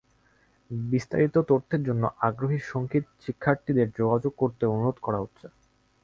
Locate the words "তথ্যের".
1.49-1.81